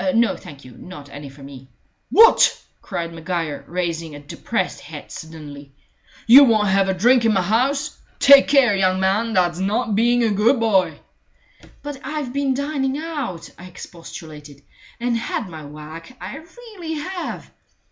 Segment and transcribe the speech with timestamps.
[0.15, 1.69] No, thank you not any for me."
[2.09, 5.75] "What!" cried Maguire, raising a depressed head suddenly.
[6.25, 8.01] "You won't have a drink in my house?
[8.17, 9.33] Take care, young man.
[9.33, 10.99] That's not being a good boy!"
[11.83, 14.63] "But I've been dining out," I expostulated,
[14.99, 16.17] "and had my whack.
[16.19, 17.51] I really have."